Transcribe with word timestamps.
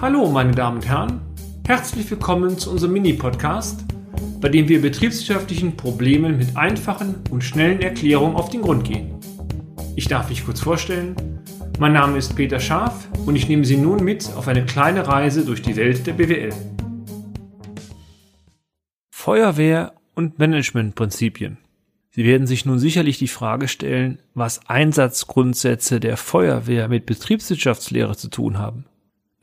Hallo, 0.00 0.28
meine 0.28 0.52
Damen 0.52 0.78
und 0.78 0.86
Herren. 0.86 1.20
Herzlich 1.66 2.10
willkommen 2.10 2.58
zu 2.58 2.70
unserem 2.70 2.92
Mini-Podcast, 2.92 3.84
bei 4.40 4.48
dem 4.48 4.68
wir 4.68 4.82
betriebswirtschaftlichen 4.82 5.76
Problemen 5.76 6.36
mit 6.36 6.56
einfachen 6.56 7.14
und 7.30 7.42
schnellen 7.42 7.80
Erklärungen 7.80 8.36
auf 8.36 8.50
den 8.50 8.62
Grund 8.62 8.84
gehen. 8.84 9.14
Ich 9.96 10.06
darf 10.08 10.28
mich 10.28 10.44
kurz 10.44 10.60
vorstellen. 10.60 11.16
Mein 11.78 11.94
Name 11.94 12.18
ist 12.18 12.36
Peter 12.36 12.60
Scharf 12.60 13.08
und 13.24 13.36
ich 13.36 13.48
nehme 13.48 13.64
Sie 13.64 13.76
nun 13.76 14.04
mit 14.04 14.30
auf 14.36 14.48
eine 14.48 14.66
kleine 14.66 15.06
Reise 15.06 15.44
durch 15.44 15.62
die 15.62 15.76
Welt 15.76 16.06
der 16.06 16.12
BWL. 16.12 16.52
Feuerwehr 19.10 19.94
und 20.14 20.38
Managementprinzipien. 20.38 21.56
Sie 22.10 22.24
werden 22.24 22.46
sich 22.46 22.66
nun 22.66 22.78
sicherlich 22.78 23.18
die 23.18 23.28
Frage 23.28 23.68
stellen, 23.68 24.18
was 24.34 24.68
Einsatzgrundsätze 24.68 25.98
der 25.98 26.16
Feuerwehr 26.16 26.88
mit 26.88 27.06
Betriebswirtschaftslehre 27.06 28.16
zu 28.16 28.28
tun 28.28 28.58
haben. 28.58 28.84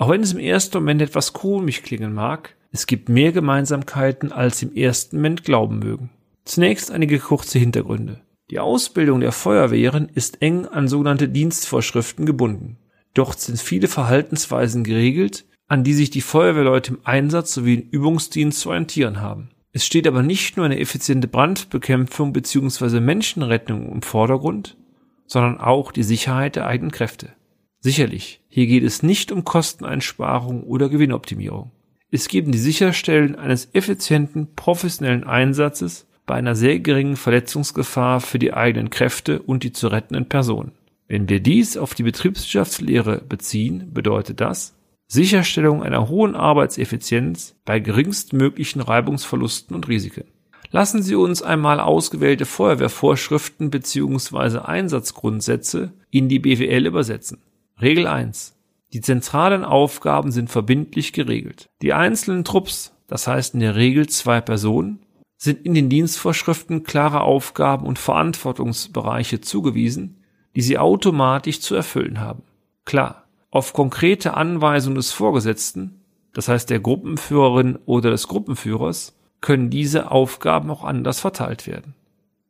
Auch 0.01 0.09
wenn 0.09 0.23
es 0.23 0.33
im 0.33 0.39
ersten 0.39 0.77
Moment 0.77 0.99
etwas 0.99 1.31
komisch 1.31 1.83
klingen 1.83 2.15
mag, 2.15 2.55
es 2.71 2.87
gibt 2.87 3.07
mehr 3.07 3.31
Gemeinsamkeiten, 3.31 4.31
als 4.31 4.63
im 4.63 4.73
ersten 4.73 5.17
Moment 5.17 5.43
glauben 5.43 5.77
mögen. 5.77 6.09
Zunächst 6.43 6.89
einige 6.89 7.19
kurze 7.19 7.59
Hintergründe. 7.59 8.19
Die 8.49 8.57
Ausbildung 8.57 9.19
der 9.19 9.31
Feuerwehren 9.31 10.09
ist 10.15 10.41
eng 10.41 10.65
an 10.65 10.87
sogenannte 10.87 11.29
Dienstvorschriften 11.29 12.25
gebunden. 12.25 12.77
Dort 13.13 13.41
sind 13.41 13.59
viele 13.59 13.87
Verhaltensweisen 13.87 14.83
geregelt, 14.83 15.45
an 15.67 15.83
die 15.83 15.93
sich 15.93 16.09
die 16.09 16.21
Feuerwehrleute 16.21 16.93
im 16.93 16.99
Einsatz 17.03 17.53
sowie 17.53 17.75
im 17.75 17.89
Übungsdienst 17.91 18.59
zu 18.59 18.69
orientieren 18.69 19.21
haben. 19.21 19.51
Es 19.71 19.85
steht 19.85 20.07
aber 20.07 20.23
nicht 20.23 20.57
nur 20.57 20.65
eine 20.65 20.79
effiziente 20.79 21.27
Brandbekämpfung 21.27 22.33
bzw. 22.33 22.99
Menschenrettung 23.01 23.91
im 23.91 24.01
Vordergrund, 24.01 24.77
sondern 25.27 25.59
auch 25.59 25.91
die 25.91 26.01
Sicherheit 26.01 26.55
der 26.55 26.65
eigenen 26.65 26.91
Kräfte. 26.91 27.33
Sicherlich, 27.83 28.41
hier 28.47 28.67
geht 28.67 28.83
es 28.83 29.01
nicht 29.01 29.31
um 29.31 29.43
Kosteneinsparung 29.43 30.61
oder 30.63 30.87
Gewinnoptimierung. 30.87 31.71
Es 32.11 32.27
geht 32.27 32.45
um 32.45 32.51
die 32.51 32.59
Sicherstellen 32.59 33.35
eines 33.35 33.69
effizienten, 33.73 34.53
professionellen 34.55 35.23
Einsatzes 35.23 36.05
bei 36.27 36.35
einer 36.35 36.53
sehr 36.53 36.79
geringen 36.79 37.15
Verletzungsgefahr 37.15 38.21
für 38.21 38.37
die 38.37 38.53
eigenen 38.53 38.91
Kräfte 38.91 39.41
und 39.41 39.63
die 39.63 39.71
zu 39.71 39.87
rettenden 39.87 40.29
Personen. 40.29 40.73
Wenn 41.07 41.27
wir 41.27 41.39
dies 41.39 41.75
auf 41.75 41.95
die 41.95 42.03
Betriebswirtschaftslehre 42.03 43.23
beziehen, 43.27 43.89
bedeutet 43.91 44.41
das, 44.41 44.75
Sicherstellung 45.07 45.81
einer 45.81 46.07
hohen 46.07 46.35
Arbeitseffizienz 46.35 47.55
bei 47.65 47.79
geringstmöglichen 47.79 48.81
Reibungsverlusten 48.81 49.75
und 49.75 49.87
Risiken. 49.87 50.25
Lassen 50.69 51.01
Sie 51.01 51.15
uns 51.15 51.41
einmal 51.41 51.79
ausgewählte 51.79 52.45
Feuerwehrvorschriften 52.45 53.71
bzw. 53.71 54.59
Einsatzgrundsätze 54.59 55.93
in 56.11 56.29
die 56.29 56.39
BWL 56.39 56.85
übersetzen. 56.85 57.39
Regel 57.81 58.05
1. 58.05 58.55
Die 58.93 59.01
zentralen 59.01 59.63
Aufgaben 59.63 60.31
sind 60.31 60.51
verbindlich 60.51 61.13
geregelt. 61.13 61.69
Die 61.81 61.93
einzelnen 61.93 62.43
Trupps, 62.43 62.93
das 63.07 63.25
heißt 63.25 63.55
in 63.55 63.59
der 63.59 63.75
Regel 63.75 64.07
zwei 64.07 64.39
Personen, 64.39 64.99
sind 65.37 65.65
in 65.65 65.73
den 65.73 65.89
Dienstvorschriften 65.89 66.83
klare 66.83 67.21
Aufgaben 67.21 67.87
und 67.87 67.97
Verantwortungsbereiche 67.97 69.41
zugewiesen, 69.41 70.17
die 70.55 70.61
sie 70.61 70.77
automatisch 70.77 71.59
zu 71.61 71.73
erfüllen 71.73 72.19
haben. 72.19 72.43
Klar, 72.85 73.23
auf 73.49 73.73
konkrete 73.73 74.35
Anweisung 74.35 74.93
des 74.93 75.11
Vorgesetzten, 75.11 76.01
das 76.33 76.47
heißt 76.47 76.69
der 76.69 76.79
Gruppenführerin 76.79 77.79
oder 77.85 78.11
des 78.11 78.27
Gruppenführers, 78.27 79.17
können 79.39 79.71
diese 79.71 80.11
Aufgaben 80.11 80.69
auch 80.69 80.83
anders 80.83 81.19
verteilt 81.19 81.65
werden. 81.65 81.95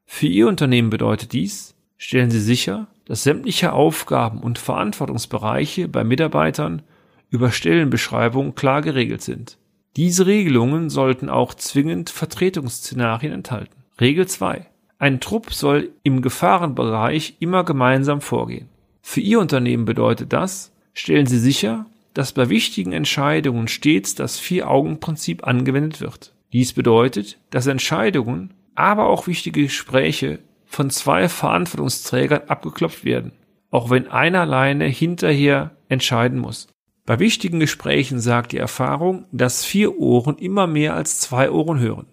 Für 0.05 0.27
Ihr 0.27 0.49
Unternehmen 0.49 0.89
bedeutet 0.89 1.31
dies, 1.31 1.73
stellen 1.97 2.31
Sie 2.31 2.41
sicher, 2.41 2.87
dass 3.12 3.23
sämtliche 3.23 3.73
Aufgaben 3.73 4.40
und 4.40 4.58
Verantwortungsbereiche 4.58 5.90
bei 5.90 6.06
Mitarbeitern 6.06 6.81
über 7.30 7.52
Stellenbeschreibungen 7.52 8.56
klar 8.56 8.81
geregelt 8.81 9.22
sind. 9.22 9.58
Diese 9.98 10.28
Regelungen 10.28 10.90
sollten 10.90 11.28
auch 11.28 11.54
zwingend 11.54 12.09
Vertretungsszenarien 12.09 13.34
enthalten. 13.34 13.84
Regel 14.00 14.30
2. 14.30 14.66
Ein 14.98 15.20
Trupp 15.20 15.54
soll 15.54 15.89
im 16.04 16.21
Gefahrenbereich 16.21 17.36
immer 17.42 17.66
gemeinsam 17.66 18.21
vorgehen. 18.21 18.70
Für 19.02 19.20
Ihr 19.20 19.42
Unternehmen 19.42 19.83
bedeutet 19.83 20.32
das, 20.32 20.71
stellen 20.94 21.26
Sie 21.26 21.39
sicher, 21.39 21.88
dass 22.14 22.32
bei 22.32 22.48
wichtigen 22.48 22.94
Entscheidungen 22.94 23.67
stets 23.67 24.16
das 24.16 24.39
Vier-Augen-Prinzip 24.39 25.45
angewendet 25.45 26.00
wird. 26.00 26.33
Dies 26.54 26.71
bedeutet, 26.71 27.39
dass 27.50 27.67
Entscheidungen, 27.67 28.54
aber 28.73 29.08
auch 29.08 29.27
wichtige 29.27 29.64
Gespräche 29.64 30.39
von 30.71 30.89
zwei 30.89 31.27
Verantwortungsträgern 31.27 32.43
abgeklopft 32.48 33.04
werden, 33.04 33.33
auch 33.71 33.89
wenn 33.89 34.08
einer 34.08 34.39
alleine 34.39 34.86
hinterher 34.86 35.71
entscheiden 35.89 36.39
muss. 36.39 36.67
Bei 37.05 37.20
wichtigen 37.20 37.59
Gesprächen 37.59 38.21
sagt 38.21 38.54
die 38.54 38.58
Erfahrung, 38.58 39.26
dass 39.33 39.65
vier 39.65 39.98
Ohren 39.99 40.37
immer 40.37 40.67
mehr 40.67 40.95
als 40.95 41.20
zwei 41.20 41.52
Ohren 41.52 41.80
hören. 41.80 42.05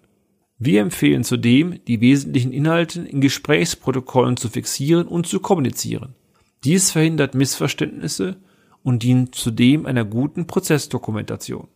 Wir 0.57 0.81
empfehlen 0.81 1.23
zudem, 1.23 1.79
die 1.85 2.01
wesentlichen 2.01 2.51
Inhalte 2.51 3.01
in 3.01 3.21
Gesprächsprotokollen 3.21 4.35
zu 4.35 4.49
fixieren 4.49 5.07
und 5.07 5.25
zu 5.25 5.39
kommunizieren. 5.39 6.15
Dies 6.65 6.91
verhindert 6.91 7.35
Missverständnisse 7.35 8.35
und 8.83 9.03
dient 9.03 9.35
zudem 9.35 9.85
einer 9.85 10.03
guten 10.03 10.47
Prozessdokumentation. 10.47 11.69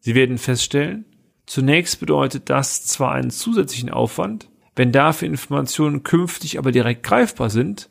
Sie 0.00 0.16
werden 0.16 0.38
feststellen, 0.38 1.04
zunächst 1.46 2.00
bedeutet 2.00 2.50
das 2.50 2.84
zwar 2.84 3.12
einen 3.12 3.30
zusätzlichen 3.30 3.90
Aufwand, 3.90 4.48
wenn 4.76 4.92
dafür 4.92 5.26
Informationen 5.26 6.02
künftig 6.02 6.58
aber 6.58 6.70
direkt 6.70 7.02
greifbar 7.02 7.50
sind, 7.50 7.88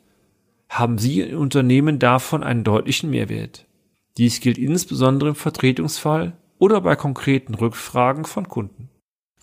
haben 0.68 0.98
Sie 0.98 1.20
im 1.20 1.38
Unternehmen 1.38 1.98
davon 1.98 2.42
einen 2.42 2.64
deutlichen 2.64 3.10
Mehrwert. 3.10 3.66
Dies 4.16 4.40
gilt 4.40 4.56
insbesondere 4.56 5.30
im 5.30 5.34
Vertretungsfall 5.34 6.36
oder 6.58 6.80
bei 6.80 6.96
konkreten 6.96 7.54
Rückfragen 7.54 8.24
von 8.24 8.48
Kunden. 8.48 8.88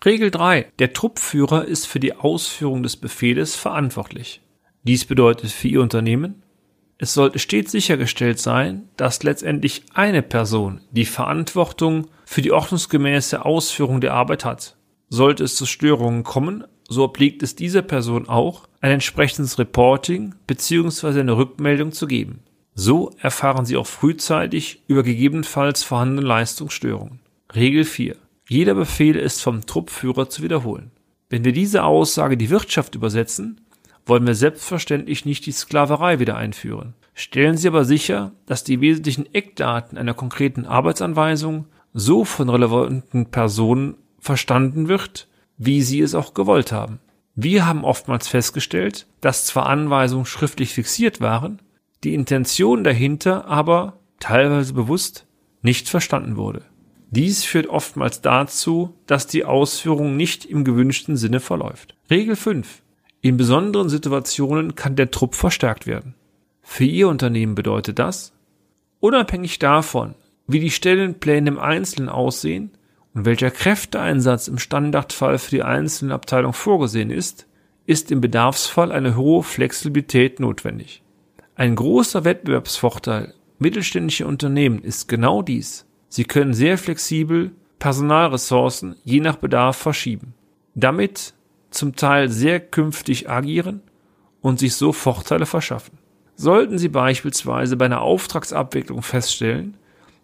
Regel 0.03 0.31
3. 0.31 0.71
Der 0.79 0.93
Truppführer 0.93 1.65
ist 1.65 1.85
für 1.85 1.99
die 1.99 2.15
Ausführung 2.15 2.83
des 2.83 2.97
Befehles 2.97 3.55
verantwortlich. 3.55 4.41
Dies 4.83 5.05
bedeutet 5.05 5.51
für 5.51 5.67
Ihr 5.67 5.81
Unternehmen, 5.81 6.43
es 6.97 7.13
sollte 7.13 7.39
stets 7.39 7.71
sichergestellt 7.71 8.39
sein, 8.39 8.87
dass 8.95 9.23
letztendlich 9.23 9.83
eine 9.93 10.21
Person 10.21 10.79
die 10.91 11.05
Verantwortung 11.05 12.07
für 12.25 12.41
die 12.41 12.51
ordnungsgemäße 12.51 13.43
Ausführung 13.43 13.99
der 13.99 14.13
Arbeit 14.13 14.45
hat. 14.45 14.77
Sollte 15.09 15.43
es 15.43 15.55
zu 15.55 15.65
Störungen 15.65 16.23
kommen, 16.23 16.63
so 16.93 17.03
obliegt 17.03 17.43
es 17.43 17.55
dieser 17.55 17.81
Person 17.81 18.29
auch, 18.29 18.67
ein 18.79 18.91
entsprechendes 18.91 19.59
Reporting 19.59 20.35
bzw. 20.47 21.19
eine 21.19 21.35
Rückmeldung 21.35 21.91
zu 21.91 22.07
geben. 22.07 22.39
So 22.75 23.11
erfahren 23.19 23.65
Sie 23.65 23.77
auch 23.77 23.87
frühzeitig 23.87 24.83
über 24.87 25.03
gegebenenfalls 25.03 25.83
vorhandene 25.83 26.25
Leistungsstörungen. 26.25 27.19
Regel 27.53 27.83
4. 27.83 28.15
Jeder 28.47 28.73
Befehl 28.73 29.15
ist 29.15 29.41
vom 29.41 29.65
Truppführer 29.65 30.29
zu 30.29 30.41
wiederholen. 30.41 30.91
Wenn 31.29 31.45
wir 31.45 31.51
diese 31.51 31.83
Aussage 31.83 32.37
die 32.37 32.49
Wirtschaft 32.49 32.95
übersetzen, 32.95 33.61
wollen 34.05 34.27
wir 34.27 34.35
selbstverständlich 34.35 35.25
nicht 35.25 35.45
die 35.45 35.51
Sklaverei 35.51 36.19
wieder 36.19 36.35
einführen. 36.35 36.93
Stellen 37.13 37.57
Sie 37.57 37.67
aber 37.67 37.85
sicher, 37.85 38.31
dass 38.45 38.63
die 38.63 38.81
wesentlichen 38.81 39.33
Eckdaten 39.33 39.97
einer 39.97 40.13
konkreten 40.13 40.65
Arbeitsanweisung 40.65 41.65
so 41.93 42.25
von 42.25 42.49
relevanten 42.49 43.27
Personen 43.27 43.95
verstanden 44.19 44.87
wird, 44.87 45.27
wie 45.65 45.81
sie 45.81 46.01
es 46.01 46.15
auch 46.15 46.33
gewollt 46.33 46.71
haben. 46.71 46.99
Wir 47.35 47.65
haben 47.65 47.83
oftmals 47.83 48.27
festgestellt, 48.27 49.07
dass 49.21 49.45
zwar 49.45 49.65
Anweisungen 49.65 50.25
schriftlich 50.25 50.73
fixiert 50.73 51.21
waren, 51.21 51.61
die 52.03 52.13
Intention 52.13 52.83
dahinter 52.83 53.45
aber 53.47 53.99
teilweise 54.19 54.73
bewusst 54.73 55.25
nicht 55.61 55.89
verstanden 55.89 56.35
wurde. 56.35 56.63
Dies 57.09 57.43
führt 57.43 57.67
oftmals 57.67 58.21
dazu, 58.21 58.95
dass 59.07 59.27
die 59.27 59.45
Ausführung 59.45 60.17
nicht 60.17 60.45
im 60.45 60.63
gewünschten 60.63 61.15
Sinne 61.15 61.39
verläuft. 61.39 61.95
Regel 62.09 62.35
5. 62.35 62.81
In 63.21 63.37
besonderen 63.37 63.87
Situationen 63.87 64.75
kann 64.75 64.95
der 64.95 65.11
Trupp 65.11 65.35
verstärkt 65.35 65.87
werden. 65.87 66.15
Für 66.61 66.85
Ihr 66.85 67.07
Unternehmen 67.07 67.55
bedeutet 67.55 67.99
das, 67.99 68.33
unabhängig 68.99 69.59
davon, 69.59 70.15
wie 70.47 70.59
die 70.59 70.71
Stellenpläne 70.71 71.49
im 71.49 71.59
Einzelnen 71.59 72.09
aussehen 72.09 72.71
und 73.13 73.25
welcher 73.25 73.51
Kräfteeinsatz 73.51 74.47
im 74.47 74.57
Standardfall 74.57 75.37
für 75.37 75.51
die 75.51 75.63
einzelne 75.63 76.13
Abteilung 76.13 76.53
vorgesehen 76.53 77.11
ist, 77.11 77.47
ist 77.85 78.11
im 78.11 78.21
Bedarfsfall 78.21 78.91
eine 78.91 79.15
hohe 79.15 79.43
Flexibilität 79.43 80.39
notwendig. 80.39 81.03
Ein 81.55 81.75
großer 81.75 82.23
Wettbewerbsvorteil 82.23 83.33
mittelständischer 83.59 84.27
Unternehmen 84.27 84.81
ist 84.81 85.07
genau 85.07 85.41
dies. 85.41 85.85
Sie 86.09 86.23
können 86.25 86.53
sehr 86.53 86.77
flexibel 86.77 87.51
Personalressourcen 87.79 88.95
je 89.03 89.19
nach 89.19 89.35
Bedarf 89.35 89.77
verschieben. 89.77 90.33
Damit 90.73 91.33
zum 91.69 91.95
Teil 91.95 92.29
sehr 92.29 92.59
künftig 92.59 93.29
agieren 93.29 93.81
und 94.41 94.59
sich 94.59 94.75
so 94.75 94.93
Vorteile 94.93 95.45
verschaffen. 95.45 95.97
Sollten 96.35 96.77
Sie 96.77 96.89
beispielsweise 96.89 97.77
bei 97.77 97.85
einer 97.85 98.01
Auftragsabwicklung 98.01 99.01
feststellen, 99.01 99.77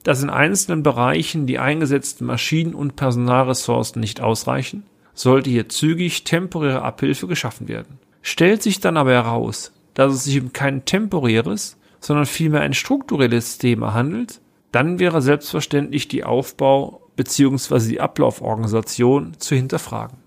dass 0.03 0.23
in 0.23 0.29
einzelnen 0.29 0.83
Bereichen 0.83 1.45
die 1.45 1.59
eingesetzten 1.59 2.25
Maschinen 2.25 2.73
und 2.73 2.95
Personalressourcen 2.95 3.99
nicht 3.99 4.21
ausreichen, 4.21 4.83
sollte 5.13 5.49
hier 5.49 5.69
zügig 5.69 6.23
temporäre 6.23 6.81
Abhilfe 6.81 7.27
geschaffen 7.27 7.67
werden. 7.67 7.99
Stellt 8.21 8.63
sich 8.63 8.79
dann 8.79 8.97
aber 8.97 9.11
heraus, 9.11 9.73
dass 9.93 10.13
es 10.13 10.23
sich 10.23 10.39
um 10.39 10.53
kein 10.53 10.85
temporäres, 10.85 11.77
sondern 11.99 12.25
vielmehr 12.25 12.61
ein 12.61 12.73
strukturelles 12.73 13.57
Thema 13.57 13.93
handelt, 13.93 14.39
dann 14.71 14.99
wäre 14.99 15.21
selbstverständlich 15.21 16.07
die 16.07 16.23
Aufbau 16.23 17.01
bzw. 17.15 17.89
die 17.89 17.99
Ablauforganisation 17.99 19.33
zu 19.37 19.55
hinterfragen. 19.55 20.17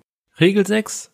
Regel 0.41 0.67
6. 0.67 1.11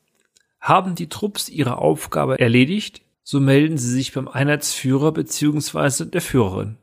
Haben 0.61 0.95
die 0.95 1.09
Trupps 1.09 1.49
ihre 1.49 1.79
Aufgabe 1.79 2.41
erledigt, 2.41 3.03
so 3.23 3.39
melden 3.41 3.79
sie 3.79 3.93
sich 3.93 4.13
beim 4.13 4.27
Einheitsführer 4.27 5.13
bzw. 5.13 6.07
der 6.07 6.21
Führerin. 6.21 6.79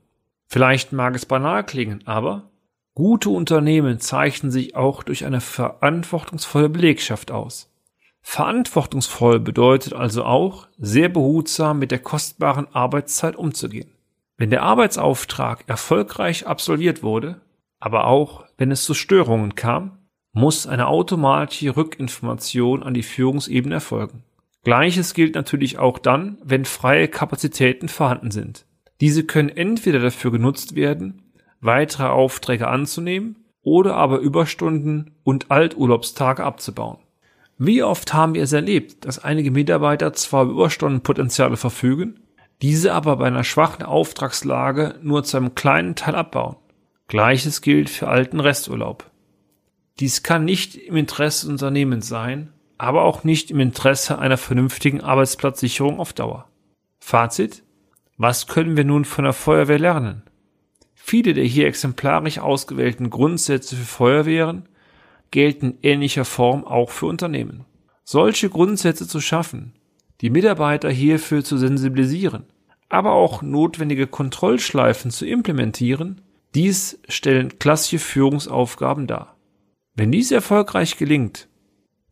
Vielleicht 0.55 0.93
mag 0.93 1.17
es 1.17 1.25
banal 1.25 1.65
klingen, 1.65 2.07
aber 2.07 2.49
gute 2.93 3.29
Unternehmen 3.29 3.99
zeichnen 3.99 4.53
sich 4.53 4.73
auch 4.73 5.03
durch 5.03 5.25
eine 5.25 5.41
verantwortungsvolle 5.41 6.69
Belegschaft 6.69 7.29
aus. 7.29 7.69
Verantwortungsvoll 8.21 9.41
bedeutet 9.41 9.91
also 9.91 10.23
auch, 10.23 10.69
sehr 10.77 11.09
behutsam 11.09 11.79
mit 11.79 11.91
der 11.91 11.99
kostbaren 11.99 12.73
Arbeitszeit 12.73 13.35
umzugehen. 13.35 13.91
Wenn 14.37 14.49
der 14.49 14.63
Arbeitsauftrag 14.63 15.65
erfolgreich 15.67 16.47
absolviert 16.47 17.03
wurde, 17.03 17.41
aber 17.81 18.07
auch 18.07 18.45
wenn 18.57 18.71
es 18.71 18.85
zu 18.85 18.93
Störungen 18.93 19.55
kam, 19.55 19.97
muss 20.31 20.67
eine 20.67 20.87
automatische 20.87 21.75
Rückinformation 21.75 22.81
an 22.81 22.93
die 22.93 23.03
Führungsebene 23.03 23.75
erfolgen. 23.75 24.23
Gleiches 24.63 25.13
gilt 25.13 25.35
natürlich 25.35 25.79
auch 25.79 25.99
dann, 25.99 26.37
wenn 26.45 26.63
freie 26.63 27.09
Kapazitäten 27.09 27.89
vorhanden 27.89 28.31
sind. 28.31 28.65
Diese 29.01 29.23
können 29.23 29.49
entweder 29.49 29.99
dafür 29.99 30.31
genutzt 30.31 30.75
werden, 30.75 31.21
weitere 31.59 32.07
Aufträge 32.07 32.67
anzunehmen 32.67 33.37
oder 33.61 33.95
aber 33.95 34.19
Überstunden 34.19 35.11
und 35.23 35.51
Alturlaubstage 35.51 36.43
abzubauen. 36.43 36.97
Wie 37.57 37.83
oft 37.83 38.13
haben 38.13 38.33
wir 38.33 38.43
es 38.43 38.53
erlebt, 38.53 39.05
dass 39.05 39.23
einige 39.23 39.51
Mitarbeiter 39.51 40.13
zwar 40.13 40.43
über 40.43 40.53
Überstundenpotenziale 40.53 41.57
verfügen, 41.57 42.19
diese 42.61 42.93
aber 42.93 43.17
bei 43.17 43.27
einer 43.27 43.43
schwachen 43.43 43.83
Auftragslage 43.83 44.95
nur 45.01 45.23
zu 45.23 45.37
einem 45.37 45.55
kleinen 45.55 45.95
Teil 45.95 46.15
abbauen. 46.15 46.57
Gleiches 47.07 47.61
gilt 47.61 47.89
für 47.89 48.07
alten 48.07 48.39
Resturlaub. 48.39 49.09
Dies 49.99 50.23
kann 50.23 50.43
nicht 50.43 50.75
im 50.75 50.97
Interesse 50.97 51.45
des 51.45 51.51
Unternehmens 51.51 52.07
sein, 52.07 52.51
aber 52.77 53.03
auch 53.03 53.23
nicht 53.23 53.51
im 53.51 53.59
Interesse 53.59 54.19
einer 54.19 54.37
vernünftigen 54.37 55.01
Arbeitsplatzsicherung 55.01 55.99
auf 55.99 56.13
Dauer. 56.13 56.49
Fazit. 56.99 57.63
Was 58.17 58.47
können 58.47 58.77
wir 58.77 58.85
nun 58.85 59.03
von 59.03 59.25
der 59.25 59.33
Feuerwehr 59.33 59.79
lernen? 59.79 60.23
Viele 60.93 61.33
der 61.33 61.43
hier 61.43 61.67
exemplarisch 61.67 62.39
ausgewählten 62.39 63.09
Grundsätze 63.09 63.75
für 63.75 63.85
Feuerwehren 63.85 64.69
gelten 65.31 65.77
ähnlicher 65.81 66.23
Form 66.23 66.63
auch 66.63 66.91
für 66.91 67.07
Unternehmen. 67.07 67.65
Solche 68.03 68.49
Grundsätze 68.49 69.07
zu 69.07 69.19
schaffen, 69.19 69.73
die 70.21 70.29
Mitarbeiter 70.29 70.89
hierfür 70.89 71.43
zu 71.43 71.57
sensibilisieren, 71.57 72.45
aber 72.87 73.11
auch 73.11 73.41
notwendige 73.41 74.07
Kontrollschleifen 74.07 75.11
zu 75.11 75.25
implementieren, 75.25 76.21
dies 76.53 76.99
stellen 77.09 77.59
klassische 77.59 77.99
Führungsaufgaben 77.99 79.07
dar. 79.07 79.35
Wenn 79.93 80.11
dies 80.11 80.31
erfolgreich 80.31 80.97
gelingt, 80.97 81.49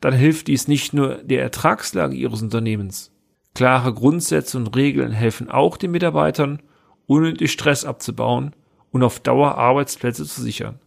dann 0.02 0.14
hilft 0.14 0.48
dies 0.48 0.68
nicht 0.68 0.94
nur 0.94 1.24
der 1.24 1.42
Ertragslage 1.42 2.16
Ihres 2.16 2.42
Unternehmens. 2.42 3.13
Klare 3.54 3.94
Grundsätze 3.94 4.58
und 4.58 4.76
Regeln 4.76 5.12
helfen 5.12 5.50
auch 5.50 5.78
den 5.78 5.92
Mitarbeitern, 5.92 6.60
unnötig 7.06 7.52
Stress 7.52 7.86
abzubauen 7.86 8.56
und 8.92 9.04
auf 9.04 9.20
Dauer 9.20 9.58
Arbeitsplätze 9.58 10.26
zu 10.26 10.42
sichern. 10.42 10.80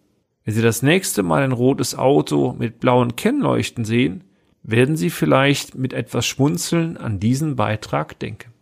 Wenn 0.44 0.54
Sie 0.54 0.62
das 0.62 0.82
nächste 0.82 1.22
Mal 1.22 1.42
ein 1.42 1.52
rotes 1.52 1.96
Auto 1.96 2.56
mit 2.58 2.80
blauen 2.80 3.14
Kennleuchten 3.16 3.84
sehen, 3.84 4.24
werden 4.62 4.96
Sie 4.96 5.10
vielleicht 5.10 5.74
mit 5.76 5.92
etwas 5.92 6.26
Schmunzeln 6.26 6.96
an 6.96 7.20
diesen 7.20 7.54
Beitrag 7.56 8.18
denken. 8.18 8.54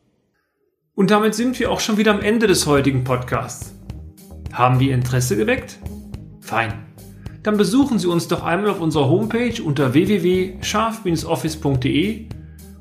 Und 0.94 1.10
damit 1.10 1.34
sind 1.34 1.58
wir 1.58 1.70
auch 1.70 1.80
schon 1.80 1.96
wieder 1.96 2.12
am 2.12 2.20
Ende 2.20 2.46
des 2.46 2.66
heutigen 2.66 3.04
Podcasts. 3.04 3.74
Haben 4.52 4.80
wir 4.80 4.94
Interesse 4.94 5.34
geweckt? 5.36 5.78
Fein. 6.40 6.74
Dann 7.42 7.56
besuchen 7.56 7.98
Sie 7.98 8.06
uns 8.06 8.28
doch 8.28 8.44
einmal 8.44 8.68
auf 8.70 8.80
unserer 8.80 9.08
Homepage 9.08 9.62
unter 9.62 9.94
www.scharf-office.de 9.94 12.28